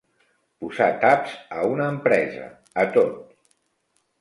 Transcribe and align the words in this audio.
Posar 0.63 0.87
taps 1.03 1.35
a 1.57 1.67
una 1.73 1.91
empresa, 1.97 2.49
a 2.85 2.87
tot. 2.97 3.21